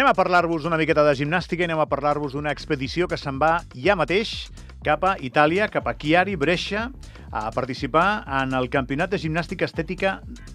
[0.00, 3.36] Anem a parlar-vos una miqueta de gimnàstica i anem a parlar-vos d'una expedició que se'n
[3.36, 3.50] va
[3.84, 4.30] ja mateix
[4.80, 6.86] cap a Itàlia, cap a Chiari, Brescia,
[7.28, 10.14] a participar en el campionat de gimnàstica estètica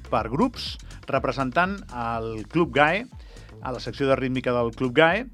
[0.10, 3.04] per grups, representant el Club GAE,
[3.62, 5.28] a la secció de rítmica del Club GAE,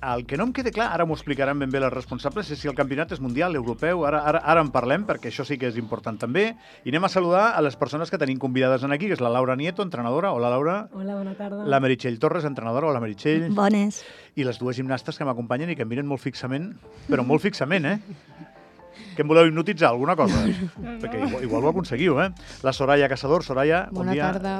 [0.00, 2.68] el que no em queda clar, ara m'ho explicaran ben bé les responsables, és si
[2.70, 5.78] el campionat és mundial, europeu, ara, ara, ara en parlem, perquè això sí que és
[5.80, 6.52] important també.
[6.84, 9.32] I anem a saludar a les persones que tenim convidades en aquí, que és la
[9.34, 10.30] Laura Nieto, entrenadora.
[10.32, 10.76] Hola, Laura.
[10.92, 11.64] Hola, bona tarda.
[11.66, 12.86] La Meritxell Torres, entrenadora.
[12.92, 13.48] Hola, Meritxell.
[13.54, 14.04] Bones.
[14.36, 16.76] I les dues gimnastes que m'acompanyen i que em miren molt fixament,
[17.08, 17.98] però molt fixament, eh?
[19.16, 20.44] Que em voleu hipnotitzar, alguna cosa?
[21.02, 22.30] Perquè igual, igual ho aconseguiu, eh?
[22.62, 23.42] La Soraya Casador.
[23.42, 24.30] Soraya, bon Bona dia.
[24.30, 24.54] tarda.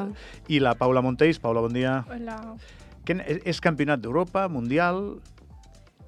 [0.48, 1.38] I la Paula Montells.
[1.38, 2.00] Paula, bon dia.
[2.10, 2.56] Hola.
[3.08, 5.16] Que és, és campionat d'Europa, mundial...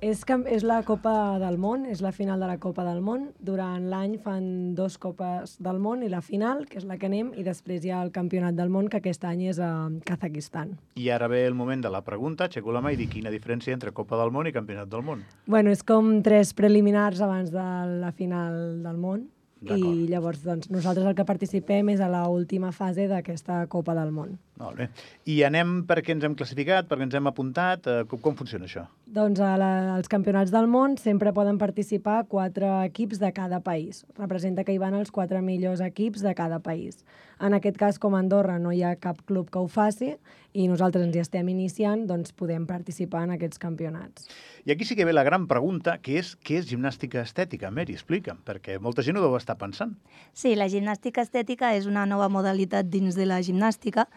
[0.04, 3.26] És, és la Copa del Món, és la final de la Copa del Món.
[3.44, 7.34] Durant l'any fan dos Copes del Món i la final, que és la que anem,
[7.36, 9.70] i després hi ha el Campionat del Món, que aquest any és a
[10.08, 10.76] Kazakistan.
[11.00, 13.76] I ara ve el moment de la pregunta, aixeco la mà i dic quina diferència
[13.76, 15.24] entre Copa del Món i Campionat del Món.
[15.44, 17.68] Bueno, és com tres preliminars abans de
[18.00, 19.28] la final del món.
[19.60, 24.12] I llavors, doncs, nosaltres el que participem és a la última fase d'aquesta Copa del
[24.14, 24.38] Món.
[24.60, 24.86] Molt bé.
[25.28, 27.86] I anem perquè ens hem classificat, perquè ens hem apuntat.
[27.88, 28.86] Eh, com, com funciona això?
[29.08, 34.04] Doncs a la, als campionats del món sempre poden participar quatre equips de cada país.
[34.20, 37.04] Representa que hi van els quatre millors equips de cada país.
[37.40, 40.10] En aquest cas, com a Andorra no hi ha cap club que ho faci
[40.52, 44.28] i nosaltres ens hi estem iniciant, doncs podem participar en aquests campionats.
[44.68, 47.70] I aquí sí que ve la gran pregunta, que és què és gimnàstica estètica?
[47.72, 49.94] Mary, explica'm, perquè molta gent ho deu estar pensant.
[50.36, 54.08] Sí, la gimnàstica estètica és una nova modalitat dins de la gimnàstica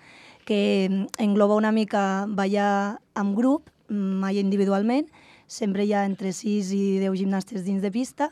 [0.43, 5.07] que mm, engloba una mica ballar amb grup, mm, mai individualment,
[5.47, 8.31] sempre hi ha entre 6 i 10 gimnastes dins de pista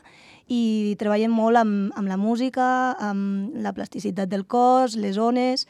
[0.52, 2.66] i treballem molt amb, amb la música,
[3.00, 5.66] amb la plasticitat del cos, les ones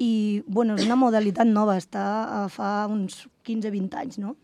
[0.00, 2.04] i bueno, és una modalitat nova, està
[2.44, 4.36] a fa uns 15-20 anys, no?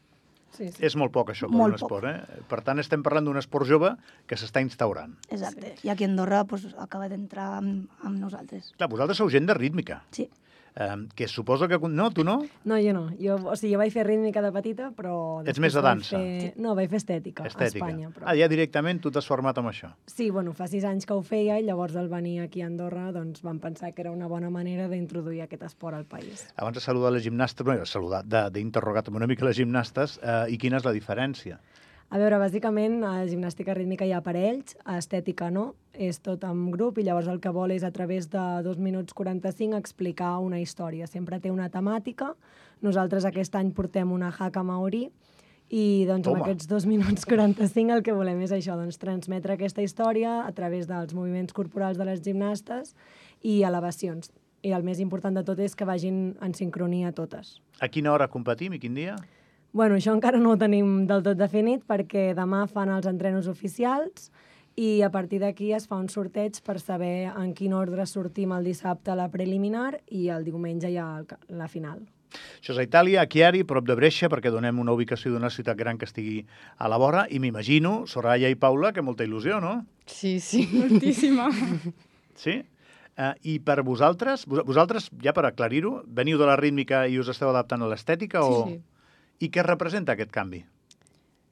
[0.57, 0.81] Sí, sí.
[0.89, 1.85] És molt poc, això, per Molt un poc.
[1.85, 2.07] esport.
[2.09, 2.43] Eh?
[2.49, 3.91] Per tant, estem parlant d'un esport jove
[4.27, 5.13] que s'està instaurant.
[5.29, 5.75] Exacte.
[5.85, 8.71] I aquí a Andorra pues, acaba d'entrar amb, amb nosaltres.
[8.79, 10.29] Clar, vosaltres sou gent de rítmica, Sí.
[10.77, 11.79] Eh, que suposo que...
[11.89, 12.39] No, tu no?
[12.65, 13.05] No, jo no.
[13.21, 15.43] Jo, o sigui, jo vaig fer rítmica de petita, però...
[15.49, 16.19] Ets més de dansa.
[16.21, 16.53] Fer...
[16.63, 17.85] No, vaig fer estètica, Estètica.
[17.85, 18.11] a Espanya.
[18.15, 18.27] Però...
[18.29, 19.91] Ah, ja directament tu t'has format amb això.
[20.07, 23.11] Sí, bueno, fa sis anys que ho feia i llavors al venir aquí a Andorra
[23.17, 26.47] doncs vam pensar que era una bona manera d'introduir aquest esport al país.
[26.57, 30.45] Abans de saludar les gimnastes, bueno, saludar, de- d'interrogar també una mica les gimnastes, eh,
[30.53, 31.59] i quina és la diferència?
[32.07, 36.69] A veure, bàsicament, a gimnàstica rítmica hi ha parells, a estètica no, és tot en
[36.71, 40.61] grup i llavors el que vol és a través de 2 minuts 45 explicar una
[40.63, 41.09] història.
[41.11, 42.31] Sempre té una temàtica.
[42.87, 45.09] Nosaltres aquest any portem una haka maori
[45.67, 46.39] i doncs Toma.
[46.39, 50.53] en aquests 2 minuts 45 el que volem és això, doncs transmetre aquesta història a
[50.55, 52.95] través dels moviments corporals de les gimnastes
[53.43, 54.31] i elevacions.
[54.63, 57.59] I el més important de tot és que vagin en sincronia totes.
[57.83, 59.17] A quina hora competim i quin dia?
[59.77, 64.31] Bueno, això encara no ho tenim del tot definit perquè demà fan els entrenos oficials
[64.81, 68.65] i a partir d'aquí es fa un sorteig per saber en quin ordre sortim el
[68.65, 71.09] dissabte a la preliminar i el diumenge ja
[71.49, 72.01] la final.
[72.61, 75.77] Això és a Itàlia, a Chiari, prop de Brescia, perquè donem una ubicació d'una ciutat
[75.79, 76.41] gran que estigui
[76.77, 79.87] a la vora, i m'imagino, Soraya i Paula, que molta il·lusió, no?
[80.07, 80.65] Sí, sí.
[80.73, 81.47] Moltíssima.
[82.35, 82.59] Sí?
[83.17, 87.29] Uh, I per vosaltres, vos- vosaltres, ja per aclarir-ho, veniu de la rítmica i us
[87.33, 88.67] esteu adaptant a l'estètica o...
[88.67, 88.81] Sí.
[89.41, 90.63] I què representa aquest canvi?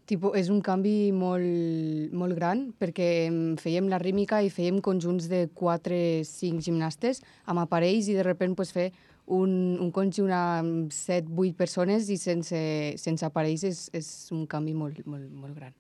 [0.09, 5.31] Tipo, és un canvi molt, molt gran perquè em, fèiem la rítmica i fèiem conjunts
[5.33, 8.91] de 4-5 gimnastes amb aparells i de sobte pues, fer
[9.27, 12.61] un, un conjunt amb 7-8 persones i sense,
[13.01, 15.73] sense aparells és, és un canvi molt, molt, molt gran.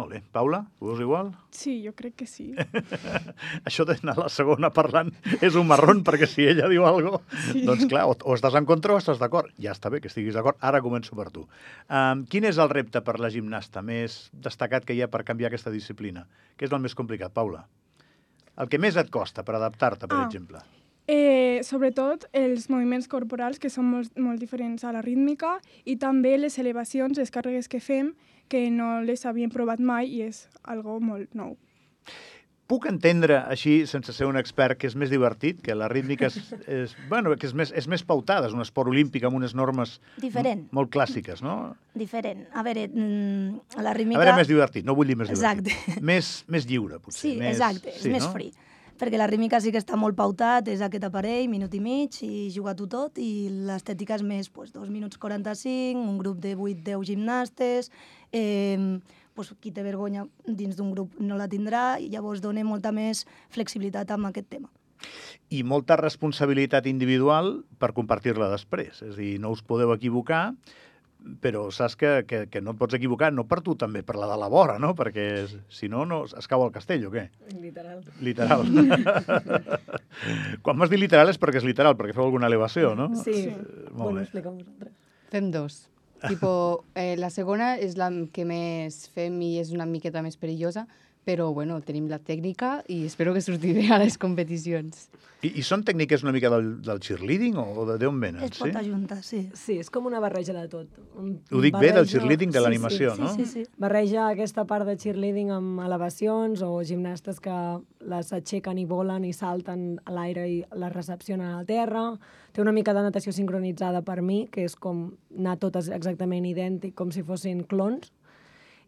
[0.00, 0.22] Molt bé.
[0.32, 1.30] Paula, ho veus igual?
[1.52, 2.46] Sí, jo crec que sí.
[3.68, 5.10] Això d'anar a la segona parlant
[5.44, 7.64] és un marrón, perquè si ella diu alguna cosa, Sí.
[7.68, 9.52] doncs clar, o, o estàs en contra o estàs d'acord.
[9.60, 10.56] Ja està bé que estiguis d'acord.
[10.64, 11.44] Ara començo per tu.
[11.90, 15.50] Um, quin és el repte per la gimnasta més destacat que hi ha per canviar
[15.52, 16.24] aquesta disciplina?
[16.56, 17.66] Què és el més complicat, Paula?
[18.60, 20.26] El que més et costa per adaptar-te, per Ah.
[20.26, 20.58] exemple.
[21.10, 26.36] Eh, sobretot els moviments corporals, que són molt, molt diferents a la rítmica, i també
[26.38, 28.12] les elevacions, les càrregues que fem,
[28.50, 31.54] que no les havíem provat mai i és algo molt nou.
[32.70, 36.36] Puc entendre, així, sense ser un expert, que és més divertit, que la rítmica és,
[36.80, 39.96] és, bueno, que és, més, és més pautada, és un esport olímpic amb unes normes
[40.22, 40.68] Diferent.
[40.76, 41.56] molt clàssiques, no?
[41.98, 42.44] Diferent.
[42.54, 44.22] A veure, mm, a la A rítmica...
[44.22, 45.66] veure, més divertit, no vull dir més Exacte.
[45.66, 46.02] divertit.
[46.12, 47.24] Més, més lliure, potser.
[47.24, 48.30] Sí, més, exacte, és més no?
[48.36, 48.54] free.
[49.00, 52.50] Perquè la rítmica sí que està molt pautat, és aquest aparell, minut i mig, i
[52.52, 57.88] jugar-ho tot, i l'estètica és més pues, 2 minuts 45, un grup de 8-10 gimnastes,
[58.36, 58.98] eh,
[59.32, 63.24] pues, qui té vergonya dins d'un grup no la tindrà, i llavors dona molta més
[63.48, 64.68] flexibilitat amb aquest tema.
[65.48, 69.00] I molta responsabilitat individual per compartir-la després.
[69.00, 70.50] És a dir, no us podeu equivocar
[71.40, 74.28] però saps que, que, que no et pots equivocar, no per tu també, per la
[74.30, 74.92] de la vora, no?
[74.98, 75.26] Perquè
[75.72, 77.26] si no, no es cau el castell, o què?
[77.60, 78.02] Literal.
[78.24, 78.66] Literal.
[80.64, 83.10] Quan m'has dit literal és perquè és literal, perquè feu alguna elevació, no?
[83.20, 83.46] Sí.
[83.92, 84.42] Molt bueno, bé.
[84.42, 84.96] vosaltres.
[85.30, 85.82] Fem dos.
[86.28, 90.86] Tipo, eh, la segona és la que més fem i és una miqueta més perillosa,
[91.24, 95.08] però bueno, tenim la tècnica i espero que surti bé a les competicions.
[95.42, 98.42] I, I són tècniques una mica del, del cheerleading o, o de d'on venen?
[98.44, 99.46] Es pot ajuntar, sí.
[99.56, 100.88] Sí, és com una barreja de tot.
[101.16, 103.30] Un- Ho dic bé del barreja- cheerleading, de Sí, l'animació, sí, no?
[103.36, 103.64] Sí, sí.
[103.78, 107.56] Barreja aquesta part de cheerleading amb elevacions o gimnastes que
[108.10, 112.18] les aixequen i volen i salten a l'aire i les recepcionen al terra.
[112.52, 116.94] Té una mica de natació sincronitzada per mi, que és com anar totes exactament idèntic,
[116.98, 118.10] com si fossin clons.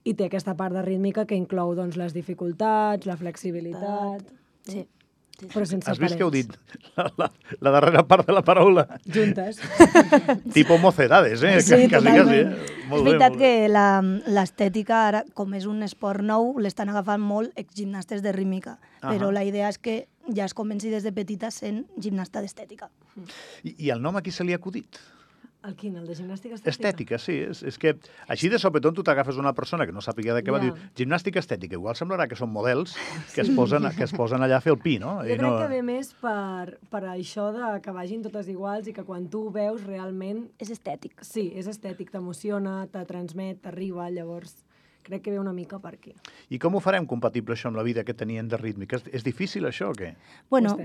[0.04, 4.26] I té aquesta part de rítmica que inclou doncs, les dificultats, la flexibilitat...
[4.66, 4.80] Sí.
[4.82, 4.88] sí.
[5.50, 6.52] Però sense Has vist que heu dit?
[6.94, 7.26] La, la,
[7.64, 8.84] la darrera part de la paraula.
[9.10, 9.56] Juntes.
[10.54, 11.56] tipo mocedades, eh?
[11.64, 12.52] Sí, quasi, quasi, eh?
[12.52, 13.38] és Molt bé, veritat bé.
[13.40, 18.76] que la- l'estètica ara, com és un esport nou, l'estan agafant molt exgimnastes de rítmica.
[19.00, 19.34] Però Ahà.
[19.40, 19.96] la idea és que
[20.30, 22.90] ja es comenci des de petita sent gimnasta d'estètica.
[23.64, 25.00] I, I el nom aquí se li ha acudit?
[25.64, 25.94] El quin?
[25.96, 26.70] El de gimnàstica estètica?
[26.72, 27.36] Estètica, sí.
[27.46, 27.92] És, és que
[28.28, 30.70] així de sopeton tu t'agafes una persona que no sàpiga de què va Ja.
[30.72, 31.74] dir gimnàstica estètica.
[31.78, 32.96] Igual semblarà que són models
[33.34, 35.20] que, es, posen, que es posen allà a fer el pi, no?
[35.22, 39.04] Jo crec que ve més per, per això de que vagin totes iguals i que
[39.06, 41.22] quan tu ho veus realment, És estètic.
[41.22, 44.64] sí, és estètic, t'emociona, te transmet, t'arriba, llavors
[45.02, 46.14] crec que ve una mica per aquí.
[46.50, 48.96] I com ho farem compatible això amb la vida que tenien de rítmica?
[48.96, 50.14] És, és difícil això o què?
[50.50, 50.76] Bueno,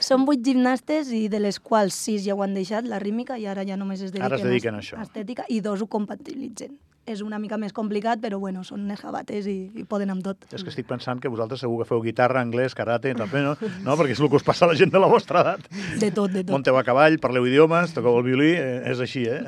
[0.00, 3.46] són vuit gimnastes i de les quals sis ja ho han deixat, la rítmica, i
[3.46, 5.00] ara ja només es dediquen, Ara es dediquen a això.
[5.02, 6.78] estètica, i dos ho compatibilitzen.
[7.10, 10.44] És una mica més complicat, però bueno, són unes jabates i, i poden amb tot.
[10.52, 13.54] És que estic pensant que vosaltres segur que feu guitarra, anglès, karate, també, no?
[13.82, 15.64] No, perquè és el que us passa a la gent de la vostra edat.
[15.98, 16.52] De tot, de tot.
[16.52, 19.40] Monteu a cavall, parleu idiomes, toqueu el violí, eh, és així, eh?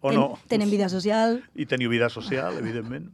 [0.00, 0.38] O Ten- no?
[0.48, 1.40] Tenen vida social.
[1.58, 3.10] I teniu vida social, evidentment.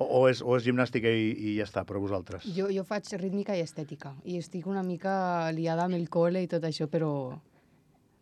[0.00, 2.46] O, o, és, o és gimnàstica i, i ja està, per a vosaltres?
[2.56, 6.48] Jo, jo faig rítmica i estètica i estic una mica liada amb el col·le i
[6.48, 7.10] tot això, però,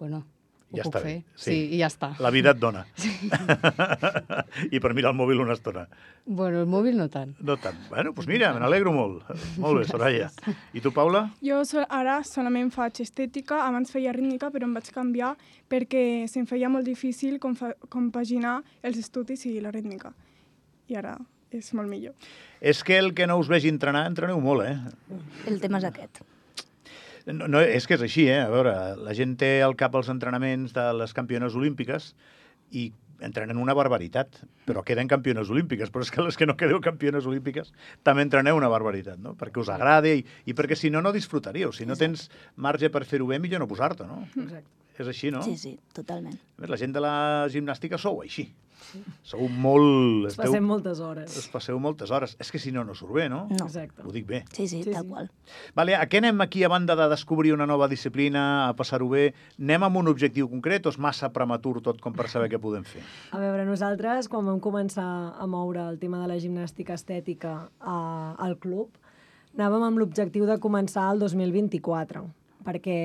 [0.02, 0.24] bueno,
[0.72, 1.12] ho Ja puc està fer.
[1.22, 1.52] bé, sí.
[1.52, 1.60] Sí.
[1.76, 2.08] i ja està.
[2.20, 2.82] La vida et dona.
[4.74, 5.86] I per mirar el mòbil una estona.
[6.26, 7.36] Bueno, el mòbil no tant.
[7.40, 7.78] No tant.
[7.88, 9.22] Bueno, doncs mira, me n'alegro molt.
[9.62, 10.28] Molt bé, Soraya.
[10.74, 11.28] I tu, Paula?
[11.46, 15.36] Jo so ara solament faig estètica, abans feia rítmica, però em vaig canviar
[15.70, 20.10] perquè se'm feia molt difícil compaginar els estudis i la rítmica.
[20.90, 21.16] I ara
[21.54, 22.14] és molt millor.
[22.60, 25.20] És que el que no us vegi entrenar, entreneu molt, eh?
[25.48, 26.22] El tema és aquest.
[27.28, 28.40] No, no, és que és així, eh?
[28.40, 28.72] A veure,
[29.04, 32.14] la gent té al cap els entrenaments de les campiones olímpiques
[32.72, 32.88] i
[33.24, 37.26] entrenen una barbaritat, però queden campiones olímpiques, però és que les que no quedeu campiones
[37.26, 37.72] olímpiques
[38.06, 39.34] també entreneu una barbaritat, no?
[39.38, 41.72] Perquè us agrada i, i perquè si no, no disfrutaríeu.
[41.74, 44.22] Si no tens marge per fer-ho bé, millor no posar-te, no?
[44.36, 44.87] Exacte.
[44.98, 45.42] És així, no?
[45.46, 46.34] Sí, sí, totalment.
[46.58, 47.12] A més, La gent de la
[47.52, 48.48] gimnàstica sou així.
[49.26, 50.28] Sou molt...
[50.30, 51.34] Es passem moltes hores.
[51.36, 52.36] Es passeu moltes hores.
[52.40, 53.42] És que si no, no surt bé, no?
[53.50, 53.66] No.
[53.66, 54.00] Exacte.
[54.06, 54.38] Ho dic bé.
[54.54, 55.10] Sí, sí, Sí, tal sí.
[55.10, 55.28] qual.
[55.76, 59.34] Vale, a què anem aquí a banda de descobrir una nova disciplina, a passar-ho bé?
[59.60, 62.86] Anem amb un objectiu concret o és massa prematur tot com per saber què podem
[62.88, 63.02] fer?
[63.36, 67.98] A veure, nosaltres, quan vam començar a moure el tema de la gimnàstica estètica a,
[68.38, 68.88] al club,
[69.58, 72.24] anàvem amb l'objectiu de començar el 2024,
[72.68, 72.98] perquè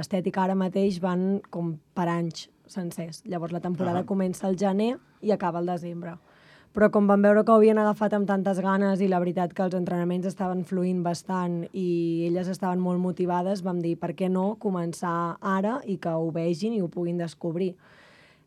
[0.00, 3.20] estètica ara mateix van com per anys sencers.
[3.28, 4.08] Llavors la temporada Ah.
[4.08, 6.16] comença al gener i acaba al desembre.
[6.72, 9.62] Però com vam veure que ho havien agafat amb tantes ganes i la veritat que
[9.62, 14.56] els entrenaments estaven fluint bastant i elles estaven molt motivades, vam dir per què no
[14.56, 17.74] començar ara i que ho vegin i ho puguin descobrir.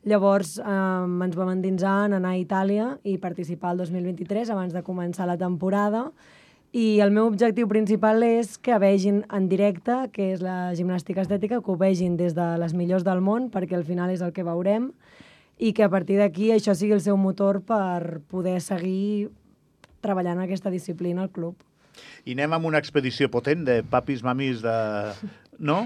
[0.05, 4.81] Llavors eh, ens vam endinsar en anar a Itàlia i participar el 2023 abans de
[4.83, 6.11] començar la temporada
[6.73, 11.61] i el meu objectiu principal és que vegin en directe, que és la gimnàstica estètica,
[11.61, 14.45] que ho vegin des de les millors del món, perquè al final és el que
[14.45, 14.89] veurem,
[15.61, 19.29] i que a partir d'aquí això sigui el seu motor per poder seguir
[20.01, 21.61] treballant en aquesta disciplina al club.
[22.25, 24.77] I anem amb una expedició potent de papis, mamis, de...
[25.63, 25.83] No?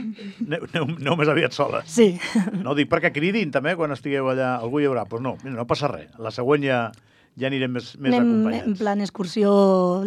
[0.47, 1.91] Aneu, aneu, més aviat soles.
[1.91, 2.13] Sí.
[2.63, 4.53] No dic perquè cridin també quan estigueu allà.
[4.63, 5.03] Algú hi haurà.
[5.03, 6.15] Doncs pues no, mira, no passa res.
[6.23, 6.79] La següent ja,
[7.37, 8.67] ja anirem més, més Anem acompanyats.
[8.67, 9.51] en plan excursió,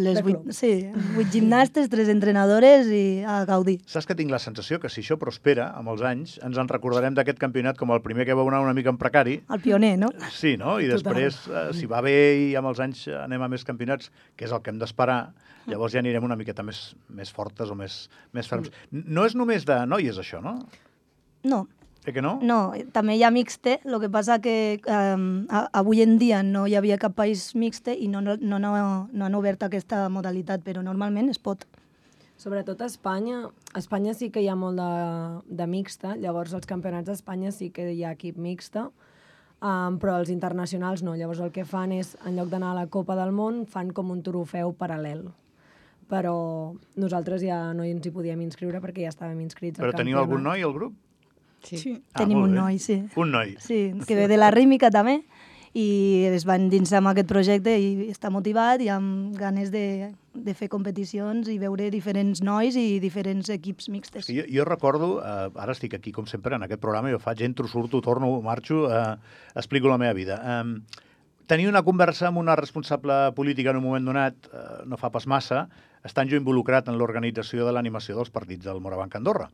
[0.02, 0.70] les vuit, sí,
[1.14, 3.76] vuit gimnastes, tres entrenadores i a gaudir.
[3.86, 7.14] Saps que tinc la sensació que si això prospera amb els anys, ens en recordarem
[7.14, 10.10] d'aquest campionat com el primer que va anar una mica en precari, El pioner, no?
[10.34, 10.80] Sí, no?
[10.80, 11.14] I Total.
[11.14, 12.16] després, eh, si va bé
[12.50, 15.32] i amb els anys anem a més campionats, que és el que hem d'esperar,
[15.70, 18.70] llavors ja anirem una miqueta més, més fortes o més, més ferms.
[18.92, 20.58] N- No és només de noies, això, no?
[21.44, 21.66] No,
[22.06, 22.38] Eh que no?
[22.40, 26.64] no, també hi ha mixte, el que passa que um, a, avui en dia no
[26.66, 30.80] hi havia cap país mixte i no, no, no, no, han obert aquesta modalitat, però
[30.82, 31.66] normalment es pot.
[32.40, 34.88] Sobretot a Espanya, a Espanya sí que hi ha molt de,
[35.60, 38.88] de mixta, llavors als campionats d'Espanya sí que hi ha equip mixta.
[39.60, 41.12] Um, però els internacionals no.
[41.20, 44.08] Llavors el que fan és, en lloc d'anar a la Copa del Món, fan com
[44.14, 45.26] un trofeu paral·lel.
[46.08, 46.32] Però
[46.96, 50.48] nosaltres ja no ens hi podíem inscriure perquè ja estàvem inscrits al Però teniu algun
[50.48, 50.96] noi al grup?
[51.62, 51.76] Sí.
[51.78, 51.94] Sí.
[52.14, 53.02] Ah, Tenim molt un noi, sí.
[53.16, 53.56] Un noi.
[53.60, 55.20] Sí, que ve de la rítmica també
[55.72, 60.54] i es va endinsar amb aquest projecte i està motivat i amb ganes de, de
[60.58, 64.26] fer competicions i veure diferents nois i diferents equips mixtes.
[64.26, 67.44] Sí, jo, jo recordo, eh, ara estic aquí com sempre en aquest programa, jo faig,
[67.46, 69.14] entro, surto, torno, marxo, eh,
[69.54, 70.40] explico la meva vida.
[70.42, 71.06] Eh,
[71.50, 75.26] tenir una conversa amb una responsable política en un moment donat eh, no fa pas
[75.30, 75.68] massa,
[76.06, 79.50] estant jo involucrat en l'organització de l'animació dels partits del Morabanc Andorra.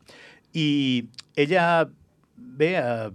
[0.55, 1.89] I ella
[2.37, 3.11] ve a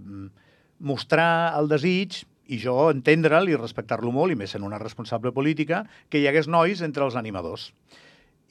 [0.82, 5.86] mostrar el desig i jo entendre'l i respectar-lo molt, i més en una responsable política,
[6.10, 7.70] que hi hagués nois entre els animadors.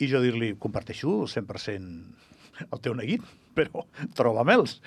[0.00, 2.30] I jo dir-li, comparteixo 100%
[2.72, 3.24] el teu neguit,
[3.56, 3.84] però
[4.16, 4.78] troba'm-els.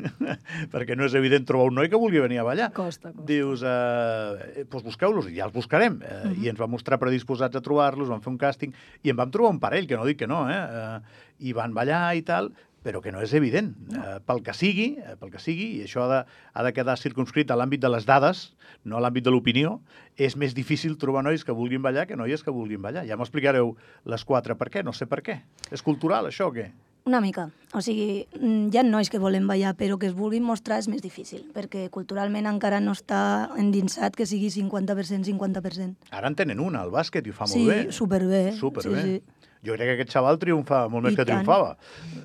[0.72, 2.70] Perquè no és evident trobar un noi que vulgui venir a ballar.
[2.76, 3.26] Costa, costa.
[3.28, 6.00] Dius, eh, doncs busqueu-los, i ja els buscarem.
[6.02, 6.44] Eh, Mhm.
[6.44, 9.50] I ens va mostrar predisposats a trobar-los, vam fer un càsting, i en vam trobar
[9.50, 10.56] un parell, que no dic que no, eh?
[10.56, 11.00] eh
[11.40, 12.50] I van ballar i tal,
[12.84, 13.74] però que no és evident.
[13.92, 16.20] Eh, pel que sigui, eh, pel que sigui, i això ha de,
[16.54, 19.80] ha de quedar circunscrit a l'àmbit de les dades, no a l'àmbit de l'opinió,
[20.16, 23.06] és més difícil trobar nois que vulguin ballar que noies que vulguin ballar.
[23.08, 23.74] Ja m'explicareu
[24.04, 25.40] les quatre per què, no sé per què.
[25.70, 26.70] És cultural, això, o què?
[27.04, 27.48] Una mica.
[27.72, 30.88] O sigui, mm, hi ha nois que volen ballar, però que es vulguin mostrar és
[30.90, 36.10] més difícil, perquè culturalment encara no està endinsat que sigui 50%, 50%.
[36.10, 37.92] Ara en tenen una, al bàsquet, i ho fa sí, molt bé.
[37.92, 38.42] superbé.
[38.58, 39.02] Superbé.
[39.02, 39.40] Sí, sí.
[39.62, 41.42] Jo crec que aquest xaval triomfa molt més I que tant.
[41.42, 41.74] triomfava.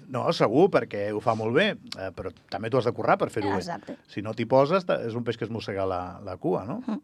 [0.08, 3.30] No, segur, perquè ho fa molt bé, eh, però també tu has de currar per
[3.30, 3.98] fer-ho bé.
[4.08, 6.82] Si no t'hi poses, és un peix que es mossega la, la cua, no?
[6.88, 7.02] Mm.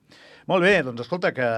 [0.47, 1.49] Molt bé, doncs escolta, que,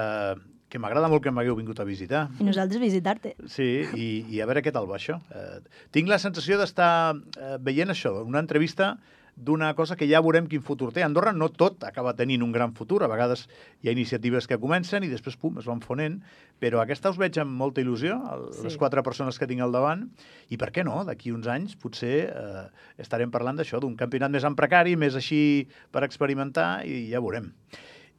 [0.73, 2.25] que m'agrada molt que m'hagueu vingut a visitar.
[2.41, 3.35] I nosaltres visitar-te.
[3.45, 5.19] Sí, i, i a veure què tal va això.
[5.29, 5.59] Eh,
[5.93, 8.95] tinc la sensació d'estar eh, veient això, una entrevista
[9.35, 11.01] d'una cosa que ja veurem quin futur té.
[11.05, 12.99] Andorra no tot acaba tenint un gran futur.
[13.01, 13.47] A vegades
[13.81, 16.19] hi ha iniciatives que comencen i després, pum, es van fonent.
[16.61, 18.65] Però aquesta us veig amb molta il·lusió, el, Sí.
[18.67, 20.05] les quatre persones que tinc al davant.
[20.53, 20.99] I per què no?
[21.05, 22.67] D'aquí uns anys potser eh,
[23.01, 27.49] estarem parlant d'això, d'un campionat més en precari, més així per experimentar, i ja veurem.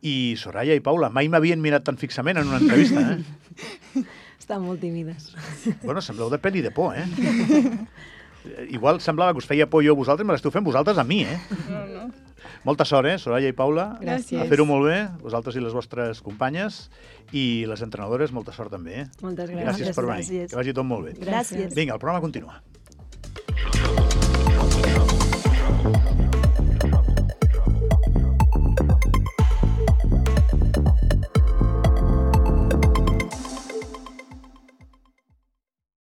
[0.05, 4.03] I Soraya i Paula, mai m'havien mirat tan fixament en una entrevista, eh?
[4.45, 5.31] Estan molt tímides.
[5.81, 7.07] Bueno, sembleu de pel·li de por, eh?
[8.69, 11.23] Igual semblava que us feia por jo a vosaltres, me l'esteu fent vosaltres a mi,
[11.25, 11.39] eh?
[11.71, 12.05] No, no.
[12.69, 13.95] Molta sort, eh, Soraya i Paula.
[14.03, 14.41] Gràcies.
[14.41, 16.91] A fer-ho molt bé, vosaltres i les vostres companyes.
[17.33, 19.09] I les entrenadores, molta sort també, eh?
[19.25, 19.65] Moltes gràcies.
[19.65, 20.29] Gràcies per venir.
[20.29, 20.53] gràcies.
[20.53, 21.17] Que vagi tot molt bé.
[21.25, 21.73] Gràcies.
[21.73, 22.61] Vinga, el programa continua.